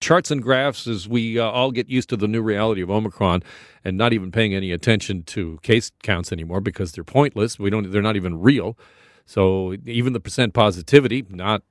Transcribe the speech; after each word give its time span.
charts 0.00 0.30
and 0.30 0.42
graphs 0.42 0.86
as 0.86 1.08
we 1.08 1.38
uh, 1.38 1.44
all 1.44 1.70
get 1.70 1.88
used 1.88 2.08
to 2.10 2.16
the 2.16 2.28
new 2.28 2.42
reality 2.42 2.82
of 2.82 2.90
Omicron 2.90 3.42
and 3.84 3.96
not 3.96 4.12
even 4.12 4.30
paying 4.30 4.54
any 4.54 4.72
attention 4.72 5.22
to 5.24 5.58
case 5.62 5.90
counts 6.02 6.32
anymore 6.32 6.60
because 6.60 6.92
they're 6.92 7.04
pointless. 7.04 7.58
We 7.58 7.70
don't; 7.70 7.90
they're 7.90 8.02
not 8.02 8.16
even 8.16 8.40
real. 8.40 8.76
So 9.24 9.76
even 9.84 10.12
the 10.12 10.20
percent 10.20 10.54
positivity, 10.54 11.24
not 11.28 11.62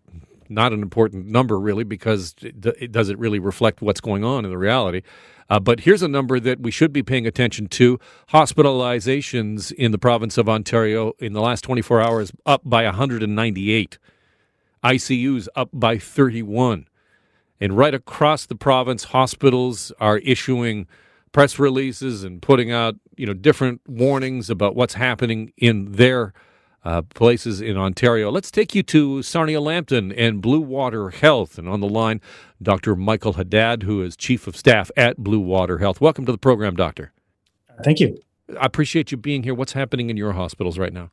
not 0.47 0.73
an 0.73 0.81
important 0.81 1.25
number 1.25 1.59
really 1.59 1.83
because 1.83 2.35
it, 2.41 2.65
it 2.79 2.91
doesn't 2.91 3.17
really 3.17 3.39
reflect 3.39 3.81
what's 3.81 4.01
going 4.01 4.23
on 4.23 4.45
in 4.45 4.51
the 4.51 4.57
reality. 4.57 5.01
Uh, 5.49 5.59
but 5.59 5.81
here's 5.81 6.01
a 6.01 6.07
number 6.07 6.39
that 6.39 6.59
we 6.59 6.71
should 6.71 6.91
be 6.91 7.03
paying 7.03 7.27
attention 7.27 7.67
to: 7.67 7.99
hospitalizations 8.29 9.71
in 9.71 9.91
the 9.91 9.99
province 9.99 10.37
of 10.37 10.49
Ontario 10.49 11.13
in 11.19 11.33
the 11.33 11.41
last 11.41 11.61
24 11.61 12.01
hours 12.01 12.31
up 12.45 12.61
by 12.65 12.83
198, 12.83 13.99
ICUs 14.83 15.47
up 15.55 15.69
by 15.71 15.97
31. 15.97 16.87
And 17.59 17.77
right 17.77 17.93
across 17.93 18.45
the 18.45 18.55
province, 18.55 19.05
hospitals 19.05 19.91
are 19.99 20.17
issuing 20.19 20.87
press 21.31 21.57
releases 21.59 22.23
and 22.23 22.41
putting 22.41 22.71
out, 22.71 22.95
you 23.15 23.25
know, 23.25 23.33
different 23.33 23.81
warnings 23.87 24.49
about 24.49 24.75
what's 24.75 24.95
happening 24.95 25.51
in 25.57 25.91
their 25.93 26.33
uh, 26.85 27.01
places 27.01 27.61
in 27.61 27.77
Ontario. 27.77 28.29
Let's 28.29 28.51
take 28.51 28.75
you 28.75 28.83
to 28.83 29.23
Sarnia 29.23 29.59
Lambton 29.59 30.11
and 30.11 30.41
Blue 30.41 30.59
Water 30.59 31.09
Health. 31.09 31.57
And 31.57 31.67
on 31.67 31.81
the 31.81 31.89
line, 31.89 32.21
Dr. 32.61 32.95
Michael 32.95 33.33
Haddad, 33.33 33.83
who 33.83 34.03
is 34.03 34.15
Chief 34.15 34.47
of 34.47 34.55
Staff 34.55 34.91
at 34.95 35.17
Blue 35.17 35.39
Water 35.39 35.79
Health. 35.79 35.99
Welcome 35.99 36.25
to 36.27 36.31
the 36.31 36.37
program, 36.37 36.75
Doctor. 36.75 37.11
Thank 37.83 37.99
you. 37.99 38.17
I 38.59 38.65
appreciate 38.65 39.11
you 39.11 39.17
being 39.17 39.43
here. 39.43 39.55
What's 39.55 39.73
happening 39.73 40.09
in 40.09 40.17
your 40.17 40.33
hospitals 40.33 40.77
right 40.77 40.93
now? 40.93 41.09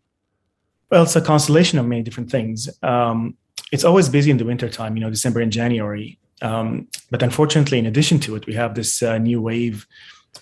Well, 0.90 1.04
it's 1.04 1.16
a 1.16 1.22
constellation 1.22 1.78
of 1.78 1.86
many 1.86 2.02
different 2.02 2.30
things. 2.30 2.68
Um, 2.82 3.36
it's 3.72 3.82
always 3.82 4.10
busy 4.10 4.30
in 4.30 4.36
the 4.36 4.44
wintertime, 4.44 4.94
you 4.96 5.02
know, 5.02 5.08
December 5.08 5.40
and 5.40 5.50
January. 5.50 6.18
Um, 6.42 6.88
but 7.10 7.22
unfortunately, 7.22 7.78
in 7.78 7.86
addition 7.86 8.18
to 8.20 8.36
it, 8.36 8.46
we 8.46 8.54
have 8.54 8.74
this 8.74 9.02
uh, 9.02 9.16
new 9.16 9.40
wave 9.40 9.86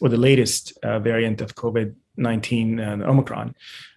or 0.00 0.08
the 0.08 0.16
latest 0.16 0.76
uh, 0.82 0.98
variant 0.98 1.40
of 1.40 1.54
COVID 1.54 1.94
19, 2.16 2.80
uh, 2.80 2.96
Omicron, 3.06 3.54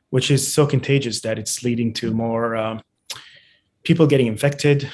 which 0.09 0.29
is 0.31 0.53
so 0.53 0.65
contagious 0.65 1.21
that 1.21 1.39
it's 1.39 1.63
leading 1.63 1.93
to 1.93 2.13
more 2.13 2.55
uh, 2.55 2.79
people 3.83 4.07
getting 4.07 4.27
infected 4.27 4.89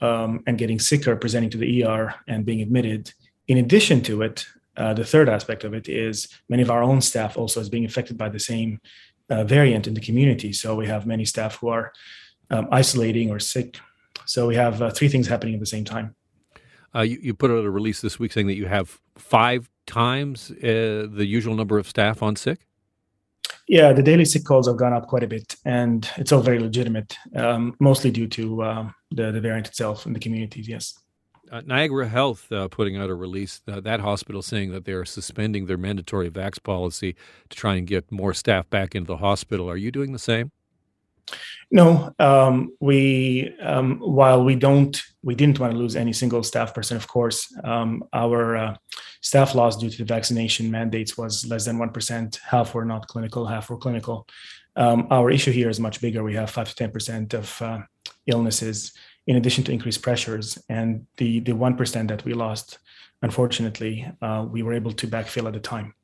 um, 0.00 0.42
and 0.46 0.58
getting 0.58 0.78
sicker, 0.78 1.14
presenting 1.16 1.50
to 1.50 1.58
the 1.58 1.84
ER 1.84 2.14
and 2.26 2.44
being 2.44 2.60
admitted. 2.60 3.12
In 3.48 3.58
addition 3.58 4.02
to 4.02 4.22
it, 4.22 4.46
uh, 4.76 4.94
the 4.94 5.04
third 5.04 5.28
aspect 5.28 5.64
of 5.64 5.74
it 5.74 5.88
is 5.88 6.28
many 6.48 6.62
of 6.62 6.70
our 6.70 6.82
own 6.82 7.00
staff 7.00 7.36
also 7.36 7.60
is 7.60 7.68
being 7.68 7.84
affected 7.84 8.16
by 8.16 8.28
the 8.28 8.40
same 8.40 8.80
uh, 9.30 9.44
variant 9.44 9.86
in 9.86 9.94
the 9.94 10.00
community. 10.00 10.52
So 10.52 10.74
we 10.74 10.86
have 10.86 11.06
many 11.06 11.24
staff 11.24 11.56
who 11.56 11.68
are 11.68 11.92
um, 12.50 12.68
isolating 12.72 13.30
or 13.30 13.38
sick. 13.38 13.78
So 14.26 14.46
we 14.46 14.56
have 14.56 14.94
three 14.96 15.08
things 15.08 15.26
happening 15.26 15.54
at 15.54 15.60
the 15.60 15.66
same 15.66 15.84
time. 15.84 16.14
Uh, 16.94 17.00
you, 17.00 17.18
you, 17.22 17.34
put 17.34 17.50
out 17.50 17.64
a 17.64 17.70
release 17.70 18.00
this 18.00 18.18
week 18.18 18.32
saying 18.32 18.46
that 18.46 18.56
you 18.56 18.66
have 18.66 19.00
five 19.16 19.70
times 19.86 20.50
uh, 20.50 21.06
the 21.10 21.24
usual 21.26 21.54
number 21.54 21.78
of 21.78 21.88
staff 21.88 22.22
on 22.22 22.36
sick. 22.36 22.66
Yeah, 23.68 23.92
the 23.92 24.02
daily 24.02 24.24
sick 24.24 24.44
calls 24.44 24.66
have 24.66 24.76
gone 24.76 24.92
up 24.92 25.06
quite 25.06 25.22
a 25.22 25.26
bit, 25.26 25.56
and 25.64 26.08
it's 26.16 26.32
all 26.32 26.42
very 26.42 26.58
legitimate, 26.58 27.16
um, 27.36 27.74
mostly 27.80 28.10
due 28.10 28.26
to 28.28 28.64
um, 28.64 28.94
the, 29.10 29.32
the 29.32 29.40
variant 29.40 29.68
itself 29.68 30.04
in 30.04 30.12
the 30.12 30.20
communities. 30.20 30.68
Yes. 30.68 30.98
Uh, 31.50 31.60
Niagara 31.66 32.08
Health 32.08 32.50
uh, 32.50 32.68
putting 32.68 32.96
out 32.96 33.10
a 33.10 33.14
release, 33.14 33.60
uh, 33.68 33.80
that 33.80 34.00
hospital 34.00 34.42
saying 34.42 34.72
that 34.72 34.84
they 34.84 34.92
are 34.92 35.04
suspending 35.04 35.66
their 35.66 35.76
mandatory 35.76 36.30
vax 36.30 36.62
policy 36.62 37.14
to 37.50 37.56
try 37.56 37.76
and 37.76 37.86
get 37.86 38.10
more 38.10 38.32
staff 38.32 38.68
back 38.70 38.94
into 38.94 39.08
the 39.08 39.18
hospital. 39.18 39.68
Are 39.68 39.76
you 39.76 39.90
doing 39.90 40.12
the 40.12 40.18
same? 40.18 40.50
No, 41.70 42.12
um, 42.18 42.72
we 42.80 43.54
um, 43.62 43.98
while 43.98 44.44
we 44.44 44.54
don't 44.56 45.02
we 45.22 45.34
didn't 45.34 45.58
want 45.58 45.72
to 45.72 45.78
lose 45.78 45.96
any 45.96 46.12
single 46.12 46.42
staff 46.42 46.74
person. 46.74 46.96
Of 46.96 47.08
course, 47.08 47.52
um, 47.64 48.04
our 48.12 48.56
uh, 48.56 48.76
staff 49.20 49.54
loss 49.54 49.76
due 49.76 49.90
to 49.90 49.98
the 49.98 50.04
vaccination 50.04 50.70
mandates 50.70 51.16
was 51.16 51.46
less 51.46 51.64
than 51.64 51.78
one 51.78 51.90
percent. 51.90 52.40
Half 52.44 52.74
were 52.74 52.84
not 52.84 53.08
clinical, 53.08 53.46
half 53.46 53.70
were 53.70 53.78
clinical. 53.78 54.26
Um, 54.76 55.06
our 55.10 55.30
issue 55.30 55.52
here 55.52 55.70
is 55.70 55.80
much 55.80 56.00
bigger. 56.00 56.22
We 56.22 56.34
have 56.34 56.50
five 56.50 56.68
to 56.68 56.74
ten 56.74 56.90
percent 56.90 57.34
of 57.34 57.62
uh, 57.62 57.80
illnesses 58.26 58.92
in 59.26 59.36
addition 59.36 59.64
to 59.64 59.72
increased 59.72 60.02
pressures, 60.02 60.58
and 60.68 61.06
the 61.16 61.40
the 61.40 61.52
one 61.52 61.76
percent 61.76 62.08
that 62.08 62.24
we 62.24 62.34
lost, 62.34 62.78
unfortunately, 63.22 64.06
uh, 64.20 64.46
we 64.50 64.62
were 64.62 64.74
able 64.74 64.92
to 64.92 65.06
backfill 65.06 65.46
at 65.46 65.52
the 65.52 65.60
time. 65.60 65.94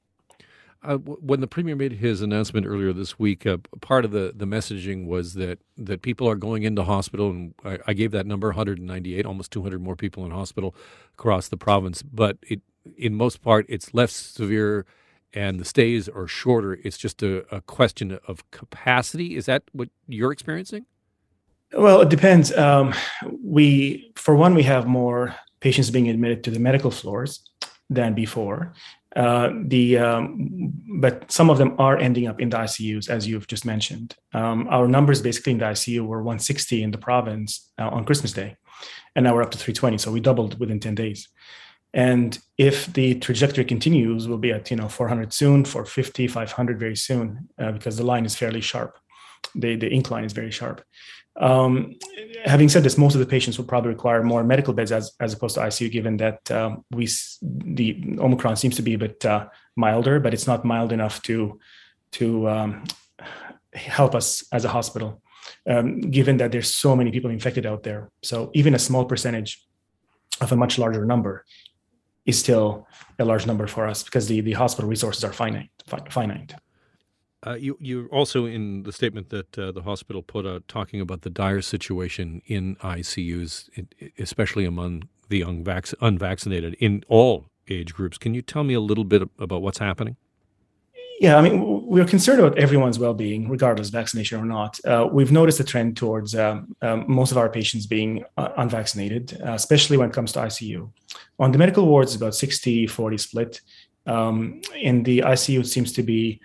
Uh, 0.80 0.96
when 0.96 1.40
the 1.40 1.48
premier 1.48 1.74
made 1.74 1.94
his 1.94 2.22
announcement 2.22 2.64
earlier 2.64 2.92
this 2.92 3.18
week, 3.18 3.44
uh, 3.44 3.56
part 3.80 4.04
of 4.04 4.12
the, 4.12 4.32
the 4.34 4.44
messaging 4.44 5.06
was 5.06 5.34
that, 5.34 5.58
that 5.76 6.02
people 6.02 6.28
are 6.28 6.36
going 6.36 6.62
into 6.62 6.84
hospital, 6.84 7.30
and 7.30 7.52
I, 7.64 7.78
I, 7.88 7.92
gave 7.94 8.12
that 8.12 8.26
number 8.26 8.46
198, 8.48 9.26
almost 9.26 9.50
200 9.50 9.82
more 9.82 9.96
people 9.96 10.24
in 10.24 10.30
hospital 10.30 10.76
across 11.14 11.48
the 11.48 11.56
province. 11.56 12.02
But 12.02 12.38
it, 12.42 12.60
in 12.96 13.16
most 13.16 13.42
part, 13.42 13.66
it's 13.68 13.92
less 13.92 14.12
severe, 14.12 14.86
and 15.32 15.58
the 15.58 15.64
stays 15.64 16.08
are 16.08 16.28
shorter. 16.28 16.74
It's 16.84 16.96
just 16.96 17.24
a, 17.24 17.44
a 17.54 17.60
question 17.60 18.18
of 18.28 18.48
capacity. 18.52 19.36
Is 19.36 19.46
that 19.46 19.64
what 19.72 19.88
you're 20.06 20.32
experiencing? 20.32 20.86
Well, 21.72 22.00
it 22.02 22.08
depends. 22.08 22.56
Um, 22.56 22.94
we, 23.42 24.12
for 24.14 24.36
one, 24.36 24.54
we 24.54 24.62
have 24.62 24.86
more 24.86 25.34
patients 25.60 25.90
being 25.90 26.08
admitted 26.08 26.44
to 26.44 26.50
the 26.50 26.60
medical 26.60 26.90
floors 26.90 27.40
than 27.90 28.14
before. 28.14 28.74
Uh, 29.16 29.50
the 29.64 29.96
um, 29.98 30.72
but 31.00 31.30
some 31.30 31.48
of 31.48 31.58
them 31.58 31.74
are 31.78 31.96
ending 31.96 32.26
up 32.26 32.40
in 32.40 32.50
the 32.50 32.56
ICUs, 32.56 33.08
as 33.08 33.26
you've 33.26 33.46
just 33.46 33.64
mentioned. 33.64 34.16
Um, 34.34 34.68
our 34.68 34.86
numbers 34.86 35.22
basically 35.22 35.52
in 35.52 35.58
the 35.58 35.64
ICU 35.64 36.06
were 36.06 36.18
160 36.18 36.82
in 36.82 36.90
the 36.90 36.98
province 36.98 37.70
uh, 37.78 37.88
on 37.88 38.04
Christmas 38.04 38.32
Day, 38.32 38.56
and 39.16 39.24
now 39.24 39.34
we're 39.34 39.42
up 39.42 39.50
to 39.52 39.58
320. 39.58 39.98
So 39.98 40.12
we 40.12 40.20
doubled 40.20 40.60
within 40.60 40.78
10 40.78 40.94
days. 40.94 41.28
And 41.94 42.38
if 42.58 42.92
the 42.92 43.14
trajectory 43.14 43.64
continues, 43.64 44.28
we'll 44.28 44.38
be 44.38 44.52
at 44.52 44.70
you 44.70 44.76
know 44.76 44.88
400 44.88 45.32
soon, 45.32 45.64
450, 45.64 46.28
500 46.28 46.78
very 46.78 46.96
soon, 46.96 47.48
uh, 47.58 47.72
because 47.72 47.96
the 47.96 48.04
line 48.04 48.26
is 48.26 48.36
fairly 48.36 48.60
sharp. 48.60 48.98
The 49.54 49.76
the 49.76 49.88
incline 49.88 50.24
is 50.24 50.32
very 50.32 50.50
sharp. 50.50 50.84
Um, 51.40 51.94
having 52.44 52.68
said 52.68 52.82
this, 52.82 52.98
most 52.98 53.14
of 53.14 53.20
the 53.20 53.26
patients 53.26 53.58
will 53.58 53.64
probably 53.64 53.90
require 53.90 54.22
more 54.24 54.42
medical 54.42 54.74
beds 54.74 54.90
as, 54.90 55.12
as 55.20 55.32
opposed 55.32 55.54
to 55.54 55.60
ICU, 55.60 55.90
given 55.90 56.16
that 56.16 56.50
um, 56.50 56.84
we 56.90 57.08
the 57.42 58.16
Omicron 58.18 58.56
seems 58.56 58.76
to 58.76 58.82
be 58.82 58.94
a 58.94 58.98
bit 58.98 59.24
uh, 59.24 59.46
milder, 59.76 60.18
but 60.18 60.34
it's 60.34 60.46
not 60.46 60.64
mild 60.64 60.92
enough 60.92 61.22
to 61.22 61.58
to 62.12 62.48
um, 62.48 62.84
help 63.72 64.14
us 64.14 64.44
as 64.52 64.64
a 64.64 64.68
hospital, 64.68 65.22
um, 65.68 66.00
given 66.00 66.38
that 66.38 66.50
there's 66.50 66.74
so 66.74 66.96
many 66.96 67.10
people 67.10 67.30
infected 67.30 67.66
out 67.66 67.82
there. 67.82 68.10
So 68.22 68.50
even 68.54 68.74
a 68.74 68.78
small 68.78 69.04
percentage 69.04 69.64
of 70.40 70.52
a 70.52 70.56
much 70.56 70.78
larger 70.78 71.04
number 71.04 71.44
is 72.26 72.38
still 72.38 72.86
a 73.18 73.24
large 73.24 73.46
number 73.46 73.66
for 73.66 73.86
us 73.86 74.02
because 74.02 74.28
the, 74.28 74.40
the 74.40 74.52
hospital 74.52 74.88
resources 74.88 75.24
are 75.24 75.32
finite. 75.32 75.70
finite. 76.10 76.54
Uh, 77.46 77.54
you 77.54 77.76
you 77.80 78.08
also 78.10 78.46
in 78.46 78.82
the 78.82 78.92
statement 78.92 79.30
that 79.30 79.56
uh, 79.58 79.70
the 79.70 79.82
hospital 79.82 80.22
put 80.22 80.44
out 80.44 80.66
talking 80.66 81.00
about 81.00 81.22
the 81.22 81.30
dire 81.30 81.62
situation 81.62 82.42
in 82.46 82.74
ICUs, 82.76 83.68
especially 84.18 84.64
among 84.64 85.04
the 85.28 85.42
unvac- 85.42 85.94
unvaccinated 86.00 86.74
in 86.80 87.04
all 87.08 87.46
age 87.70 87.94
groups. 87.94 88.18
Can 88.18 88.34
you 88.34 88.42
tell 88.42 88.64
me 88.64 88.74
a 88.74 88.80
little 88.80 89.04
bit 89.04 89.22
about 89.38 89.62
what's 89.62 89.78
happening? 89.78 90.16
Yeah, 91.20 91.36
I 91.36 91.42
mean, 91.42 91.84
we're 91.86 92.04
concerned 92.04 92.40
about 92.40 92.58
everyone's 92.58 92.98
well-being, 92.98 93.48
regardless 93.48 93.88
vaccination 93.88 94.40
or 94.40 94.44
not. 94.44 94.78
Uh, 94.84 95.08
we've 95.10 95.32
noticed 95.32 95.58
a 95.58 95.64
trend 95.64 95.96
towards 95.96 96.36
um, 96.36 96.76
um, 96.80 97.04
most 97.08 97.32
of 97.32 97.38
our 97.38 97.48
patients 97.48 97.86
being 97.86 98.24
uh, 98.36 98.50
unvaccinated, 98.56 99.36
uh, 99.44 99.52
especially 99.54 99.96
when 99.96 100.10
it 100.10 100.12
comes 100.12 100.30
to 100.32 100.38
ICU. 100.40 100.88
On 101.40 101.50
the 101.50 101.58
medical 101.58 101.86
wards, 101.86 102.14
it's 102.14 102.22
about 102.22 102.34
60-40 102.34 103.20
split. 103.20 103.60
Um, 104.06 104.60
in 104.80 105.02
the 105.02 105.20
ICU, 105.20 105.60
it 105.60 105.66
seems 105.66 105.92
to 105.94 106.04
be 106.04 106.40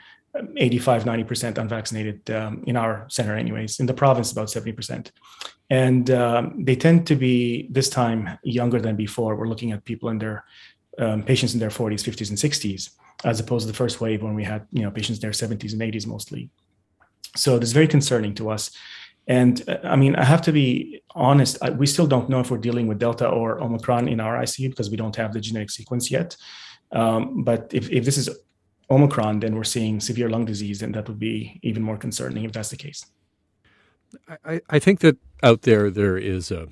85 0.58 1.04
90% 1.04 1.58
unvaccinated 1.58 2.30
um, 2.32 2.64
in 2.66 2.76
our 2.76 3.06
center 3.10 3.36
anyways. 3.36 3.80
In 3.80 3.86
the 3.86 3.94
province 3.94 4.32
about 4.32 4.48
70% 4.48 5.12
and 5.70 6.10
um, 6.12 6.64
they 6.64 6.76
tend 6.76 7.08
to 7.08 7.16
be 7.16 7.68
this 7.72 7.90
time 7.90 8.38
younger 8.44 8.80
than 8.80 8.96
before. 8.96 9.36
We're 9.36 9.48
looking 9.48 9.72
at 9.72 9.86
people 9.86 10.10
in 10.10 10.20
their 10.20 10.44
um, 11.00 11.24
patients 11.24 11.54
in 11.54 11.60
their 11.60 11.70
40s 11.70 12.04
50s 12.04 12.30
and 12.30 12.38
60s 12.38 12.92
as 13.24 13.40
opposed 13.40 13.66
to 13.66 13.72
the 13.72 13.78
first 13.78 14.02
wave 14.02 14.22
when 14.22 14.36
we 14.36 14.44
had 14.44 14.68
you 14.72 14.84
know 14.84 14.92
patients 14.92 15.18
in 15.18 15.22
their 15.22 15.32
70s 15.32 15.74
and 15.74 15.82
80s 15.82 16.06
mostly. 16.06 16.50
So 17.36 17.58
this 17.58 17.70
is 17.70 17.74
very 17.74 17.88
concerning 17.88 18.36
to 18.36 18.50
us. 18.50 18.72
And 19.26 19.64
uh, 19.70 19.78
i 19.84 19.96
mean 19.96 20.14
i 20.18 20.26
have 20.34 20.44
to 20.48 20.52
be 20.52 21.02
honest 21.16 21.54
I, 21.66 21.70
we 21.70 21.88
still 21.88 22.10
don't 22.14 22.28
know 22.32 22.42
if 22.42 22.52
we're 22.52 22.66
dealing 22.68 22.88
with 22.90 23.00
delta 23.00 23.28
or 23.40 23.48
omicron 23.66 24.10
in 24.14 24.20
our 24.20 24.36
icu 24.44 24.70
because 24.70 24.90
we 24.92 24.98
don't 24.98 25.16
have 25.16 25.32
the 25.32 25.40
genetic 25.40 25.72
sequence 25.72 26.12
yet. 26.12 26.36
Um, 26.92 27.44
but 27.50 27.62
if, 27.74 27.90
if 27.90 28.04
this 28.04 28.18
is 28.18 28.28
Omicron, 28.94 29.40
then 29.40 29.56
we're 29.56 29.64
seeing 29.64 30.00
severe 30.00 30.30
lung 30.30 30.46
disease, 30.46 30.82
and 30.82 30.94
that 30.96 31.08
would 31.08 31.20
be 31.20 31.60
even 31.64 31.84
more 31.84 31.98
concerning 31.98 32.44
if 32.44 32.52
that's 32.52 32.70
the 32.70 32.78
case. 32.78 33.06
I, 34.46 34.62
I 34.70 34.80
think 34.80 35.00
that 35.00 35.18
out 35.42 35.64
there 35.64 35.90
there 35.90 36.18
is 36.18 36.52
a, 36.52 36.68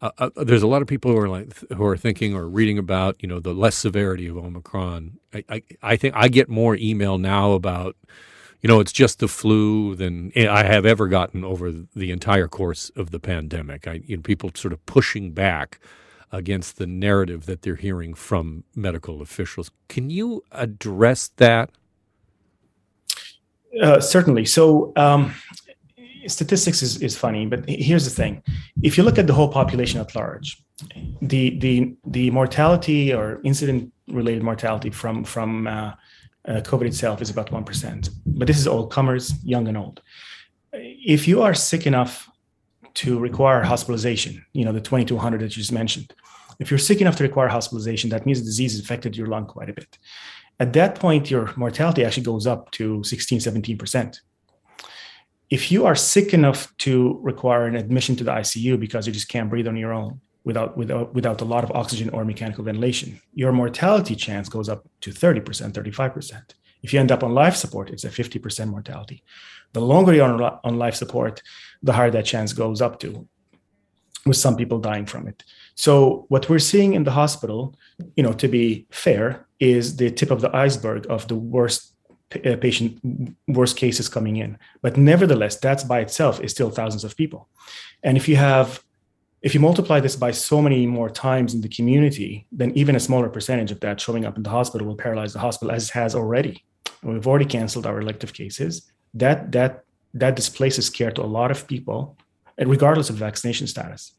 a, 0.00 0.12
a, 0.36 0.44
there's 0.44 0.62
a 0.62 0.66
lot 0.66 0.82
of 0.82 0.88
people 0.88 1.10
who 1.10 1.18
are 1.18 1.28
like 1.28 1.56
who 1.70 1.84
are 1.84 1.96
thinking 1.96 2.34
or 2.34 2.48
reading 2.48 2.78
about 2.78 3.16
you 3.20 3.28
know 3.28 3.40
the 3.40 3.52
less 3.52 3.76
severity 3.76 4.26
of 4.26 4.36
Omicron. 4.36 5.18
I, 5.34 5.44
I, 5.48 5.62
I 5.82 5.96
think 5.96 6.14
I 6.16 6.28
get 6.28 6.48
more 6.48 6.76
email 6.76 7.18
now 7.18 7.52
about 7.52 7.96
you 8.62 8.68
know 8.68 8.80
it's 8.80 8.92
just 8.92 9.18
the 9.18 9.28
flu 9.28 9.94
than 9.94 10.32
I 10.36 10.64
have 10.64 10.86
ever 10.86 11.08
gotten 11.08 11.44
over 11.44 11.70
the 11.70 12.10
entire 12.10 12.48
course 12.48 12.90
of 12.96 13.10
the 13.10 13.20
pandemic. 13.20 13.86
I 13.86 14.00
you 14.06 14.16
know 14.16 14.22
people 14.22 14.50
sort 14.54 14.72
of 14.72 14.84
pushing 14.86 15.32
back 15.32 15.78
against 16.32 16.78
the 16.78 16.86
narrative 16.86 17.46
that 17.46 17.62
they're 17.62 17.76
hearing 17.76 18.14
from 18.14 18.64
medical 18.74 19.20
officials. 19.20 19.70
Can 19.88 20.10
you 20.10 20.44
address 20.52 21.28
that? 21.36 21.70
Uh, 23.82 24.00
certainly. 24.00 24.44
So, 24.44 24.92
um, 24.96 25.34
statistics 26.26 26.82
is, 26.82 27.00
is 27.02 27.16
funny, 27.16 27.46
but 27.46 27.68
here's 27.68 28.04
the 28.04 28.10
thing: 28.10 28.42
if 28.82 28.96
you 28.96 29.04
look 29.04 29.18
at 29.18 29.26
the 29.26 29.32
whole 29.32 29.48
population 29.48 30.00
at 30.00 30.14
large, 30.14 30.62
the 31.22 31.58
the 31.58 31.94
the 32.06 32.30
mortality 32.30 33.12
or 33.12 33.40
incident 33.44 33.92
related 34.08 34.42
mortality 34.42 34.90
from 34.90 35.24
from 35.24 35.66
uh, 35.66 35.92
uh, 36.48 36.60
COVID 36.62 36.86
itself 36.86 37.22
is 37.22 37.30
about 37.30 37.52
one 37.52 37.64
percent. 37.64 38.10
But 38.26 38.46
this 38.46 38.58
is 38.58 38.66
all 38.66 38.86
comers, 38.86 39.34
young 39.44 39.68
and 39.68 39.76
old. 39.76 40.02
If 40.72 41.28
you 41.28 41.42
are 41.42 41.54
sick 41.54 41.86
enough 41.86 42.28
to 42.94 43.18
require 43.18 43.62
hospitalization, 43.62 44.44
you 44.52 44.64
know 44.64 44.72
the 44.72 44.80
2200 44.80 45.40
that 45.40 45.56
you 45.56 45.60
just 45.62 45.72
mentioned. 45.72 46.12
If 46.60 46.70
you're 46.70 46.78
sick 46.78 47.00
enough 47.00 47.16
to 47.16 47.24
require 47.24 47.48
hospitalization, 47.48 48.10
that 48.10 48.26
means 48.26 48.38
the 48.38 48.44
disease 48.44 48.72
has 48.72 48.80
affected 48.80 49.16
your 49.16 49.26
lung 49.26 49.46
quite 49.46 49.70
a 49.70 49.72
bit. 49.72 49.98
At 50.60 50.72
that 50.74 50.94
point, 50.94 51.30
your 51.30 51.52
mortality 51.56 52.04
actually 52.04 52.22
goes 52.22 52.46
up 52.46 52.70
to 52.72 53.02
16, 53.02 53.40
17 53.40 53.76
percent 53.78 54.20
if 55.50 55.72
you 55.72 55.84
are 55.84 55.96
sick 55.96 56.32
enough 56.32 56.72
to 56.78 57.18
require 57.22 57.66
an 57.66 57.74
admission 57.74 58.14
to 58.16 58.24
the 58.24 58.30
ICU 58.30 58.78
because 58.78 59.06
you 59.06 59.12
just 59.12 59.28
can't 59.28 59.50
breathe 59.50 59.66
on 59.66 59.76
your 59.76 59.92
own 59.92 60.20
without 60.44 60.76
without 60.76 61.12
without 61.12 61.40
a 61.40 61.44
lot 61.44 61.64
of 61.64 61.72
oxygen 61.72 62.08
or 62.10 62.24
mechanical 62.24 62.64
ventilation, 62.64 63.20
your 63.34 63.52
mortality 63.52 64.14
chance 64.14 64.48
goes 64.48 64.68
up 64.68 64.88
to 65.00 65.10
30%, 65.10 65.42
35%. 65.72 66.42
If 66.82 66.94
you 66.94 67.00
end 67.00 67.12
up 67.12 67.22
on 67.22 67.34
life 67.34 67.56
support, 67.56 67.90
it's 67.90 68.04
a 68.04 68.08
50% 68.08 68.68
mortality. 68.68 69.22
The 69.72 69.80
longer 69.80 70.14
you're 70.14 70.58
on 70.64 70.78
life 70.78 70.94
support, 70.94 71.42
the 71.82 71.92
higher 71.92 72.10
that 72.10 72.24
chance 72.24 72.52
goes 72.54 72.80
up 72.80 72.98
to, 73.00 73.28
with 74.26 74.36
some 74.36 74.56
people 74.56 74.78
dying 74.78 75.06
from 75.06 75.26
it. 75.26 75.42
So 75.74 76.26
what 76.28 76.48
we're 76.48 76.58
seeing 76.58 76.94
in 76.94 77.04
the 77.04 77.10
hospital, 77.10 77.74
you 78.16 78.22
know, 78.22 78.32
to 78.34 78.48
be 78.48 78.86
fair, 78.90 79.46
is 79.58 79.96
the 79.96 80.10
tip 80.10 80.30
of 80.30 80.40
the 80.40 80.54
iceberg 80.54 81.06
of 81.08 81.28
the 81.28 81.36
worst 81.36 81.94
uh, 82.32 82.56
patient 82.60 83.00
worst 83.48 83.76
cases 83.76 84.08
coming 84.08 84.36
in. 84.36 84.56
But 84.82 84.96
nevertheless 84.96 85.56
that's 85.56 85.82
by 85.82 86.00
itself 86.00 86.40
is 86.40 86.52
still 86.52 86.70
thousands 86.70 87.02
of 87.02 87.16
people. 87.16 87.48
And 88.02 88.16
if 88.16 88.28
you 88.28 88.36
have 88.36 88.82
if 89.42 89.54
you 89.54 89.60
multiply 89.60 90.00
this 90.00 90.16
by 90.16 90.30
so 90.30 90.60
many 90.60 90.86
more 90.86 91.10
times 91.10 91.54
in 91.54 91.62
the 91.62 91.68
community 91.68 92.46
then 92.52 92.70
even 92.76 92.94
a 92.94 93.00
smaller 93.00 93.28
percentage 93.28 93.72
of 93.72 93.80
that 93.80 94.00
showing 94.00 94.26
up 94.26 94.36
in 94.36 94.42
the 94.42 94.50
hospital 94.50 94.86
will 94.86 94.96
paralyze 94.96 95.32
the 95.32 95.38
hospital 95.38 95.74
as 95.74 95.88
it 95.88 95.92
has 95.92 96.14
already. 96.14 96.64
We've 97.02 97.26
already 97.26 97.46
canceled 97.46 97.86
our 97.86 98.00
elective 98.00 98.32
cases. 98.32 98.92
That 99.14 99.50
that 99.52 99.84
that 100.14 100.36
displaces 100.36 100.88
care 100.88 101.10
to 101.10 101.22
a 101.22 101.32
lot 101.38 101.50
of 101.50 101.66
people 101.66 102.16
regardless 102.68 103.10
of 103.10 103.16
vaccination 103.16 103.66
status 103.66 104.14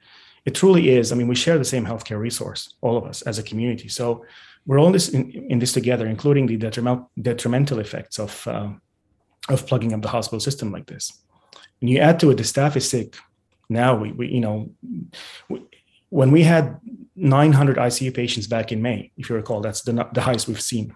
it 0.46 0.56
truly 0.56 0.90
is 0.90 1.12
i 1.12 1.16
mean 1.16 1.28
we 1.28 1.36
share 1.36 1.58
the 1.58 1.66
same 1.66 1.86
healthcare 1.86 2.20
resource 2.20 2.76
all 2.82 2.98
of 2.98 3.06
us 3.06 3.22
as 3.24 3.38
a 3.38 3.44
community 3.44 3.88
so 3.88 4.24
we're 4.66 4.80
all 4.80 4.92
this 4.92 5.10
in, 5.10 5.32
in 5.32 5.60
this 5.60 5.74
together, 5.74 6.08
including 6.08 6.46
the 6.46 6.58
detrimental, 6.58 7.10
detrimental 7.20 7.80
effects 7.80 8.20
of 8.20 8.48
uh, 8.48 8.70
of 9.50 9.66
plugging 9.66 9.94
up 9.94 10.02
the 10.02 10.08
hospital 10.08 10.40
system 10.40 10.72
like 10.72 10.86
this. 10.86 11.12
And 11.82 11.90
you 11.90 11.98
add 11.98 12.20
to 12.20 12.30
it, 12.30 12.36
the 12.36 12.44
staff 12.44 12.78
is 12.78 12.88
sick. 12.88 13.18
Now 13.70 13.96
we, 13.96 14.12
we 14.12 14.28
you 14.28 14.40
know, 14.40 14.72
we, 15.50 15.66
when 16.10 16.32
we 16.32 16.44
had 16.44 16.80
900 17.16 17.78
ICU 17.78 18.14
patients 18.14 18.46
back 18.46 18.72
in 18.72 18.82
May, 18.82 19.12
if 19.18 19.30
you 19.30 19.36
recall, 19.36 19.62
that's 19.62 19.82
the, 19.82 20.08
the 20.14 20.22
highest 20.22 20.48
we've 20.48 20.62
seen 20.62 20.96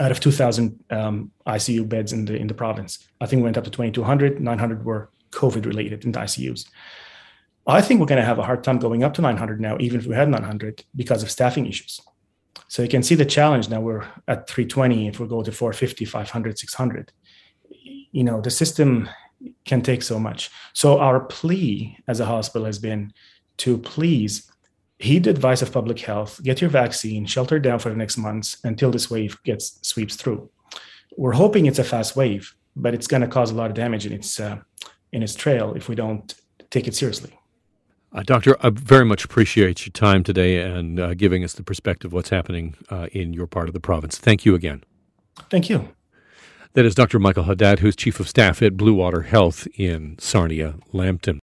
out 0.00 0.10
of 0.10 0.20
2,000 0.20 0.84
um, 0.90 1.30
ICU 1.46 1.88
beds 1.88 2.12
in 2.12 2.24
the 2.24 2.36
in 2.36 2.48
the 2.48 2.54
province. 2.54 2.98
I 3.20 3.26
think 3.26 3.40
we 3.40 3.44
went 3.44 3.56
up 3.56 3.64
to 3.64 3.70
2,200. 3.70 4.40
900 4.40 4.84
were 4.84 5.10
COVID 5.34 5.66
related 5.66 6.04
in 6.04 6.12
the 6.12 6.20
ICUs. 6.20 6.66
I 7.66 7.80
think 7.80 8.00
we're 8.00 8.06
going 8.06 8.20
to 8.20 8.26
have 8.26 8.38
a 8.38 8.42
hard 8.42 8.62
time 8.62 8.78
going 8.78 9.04
up 9.04 9.14
to 9.14 9.22
900 9.22 9.60
now, 9.60 9.76
even 9.80 10.00
if 10.00 10.06
we 10.06 10.14
had 10.14 10.28
900, 10.28 10.84
because 10.94 11.22
of 11.22 11.30
staffing 11.30 11.66
issues. 11.66 12.00
So 12.68 12.82
you 12.82 12.88
can 12.88 13.02
see 13.02 13.14
the 13.14 13.24
challenge 13.24 13.68
now 13.68 13.80
we're 13.80 14.06
at 14.28 14.48
320. 14.48 15.08
If 15.08 15.20
we 15.20 15.26
go 15.26 15.42
to 15.42 15.52
450, 15.52 16.04
500, 16.04 16.58
600, 16.58 17.12
you 18.12 18.24
know, 18.24 18.40
the 18.40 18.50
system 18.50 19.08
can 19.64 19.82
take 19.82 20.02
so 20.02 20.18
much. 20.18 20.50
So 20.72 20.98
our 20.98 21.20
plea 21.20 21.98
as 22.06 22.20
a 22.20 22.26
hospital 22.26 22.66
has 22.66 22.78
been 22.78 23.12
to 23.58 23.78
please 23.78 24.50
heed 24.98 25.24
the 25.24 25.30
advice 25.30 25.62
of 25.62 25.72
public 25.72 25.98
health, 26.00 26.40
get 26.42 26.60
your 26.60 26.70
vaccine, 26.70 27.26
shelter 27.26 27.58
down 27.58 27.78
for 27.78 27.90
the 27.90 27.96
next 27.96 28.16
months 28.16 28.56
until 28.64 28.90
this 28.90 29.10
wave 29.10 29.36
gets 29.42 29.78
sweeps 29.86 30.16
through. 30.16 30.48
We're 31.16 31.32
hoping 31.32 31.66
it's 31.66 31.78
a 31.78 31.84
fast 31.84 32.16
wave, 32.16 32.54
but 32.76 32.94
it's 32.94 33.06
going 33.06 33.22
to 33.22 33.28
cause 33.28 33.50
a 33.50 33.54
lot 33.54 33.70
of 33.70 33.74
damage 33.74 34.06
and 34.06 34.14
its 34.14 34.40
uh, 34.40 34.58
in 35.14 35.22
its 35.22 35.34
trail 35.34 35.72
if 35.74 35.88
we 35.88 35.94
don't 35.94 36.34
take 36.70 36.86
it 36.88 36.94
seriously. 36.94 37.38
Uh, 38.12 38.22
Doctor, 38.22 38.56
I 38.60 38.70
very 38.70 39.04
much 39.04 39.24
appreciate 39.24 39.86
your 39.86 39.92
time 39.92 40.22
today 40.22 40.60
and 40.60 41.00
uh, 41.00 41.14
giving 41.14 41.42
us 41.42 41.54
the 41.54 41.62
perspective 41.62 42.10
of 42.10 42.12
what's 42.12 42.28
happening 42.28 42.74
uh, 42.90 43.06
in 43.12 43.32
your 43.32 43.46
part 43.46 43.68
of 43.68 43.74
the 43.74 43.80
province. 43.80 44.18
Thank 44.18 44.44
you 44.44 44.54
again. 44.54 44.84
Thank 45.50 45.70
you. 45.70 45.88
That 46.74 46.84
is 46.84 46.94
Dr. 46.94 47.18
Michael 47.18 47.44
Haddad, 47.44 47.78
who's 47.78 47.96
Chief 47.96 48.18
of 48.20 48.28
Staff 48.28 48.60
at 48.60 48.76
Blue 48.76 48.94
Water 48.94 49.22
Health 49.22 49.66
in 49.76 50.16
Sarnia, 50.18 50.74
Lambton. 50.92 51.40